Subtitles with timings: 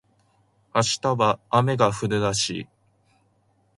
[0.73, 2.67] 明日は雨が降るらしい